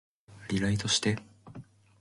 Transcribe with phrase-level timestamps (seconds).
[0.49, 1.19] リライトして